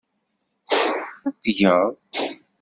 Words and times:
Ad 1.27 1.33
t-tgeḍ. 1.35 1.95